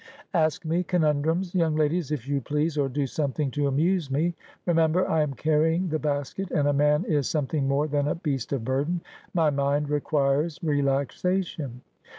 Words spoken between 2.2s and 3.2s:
you please, or do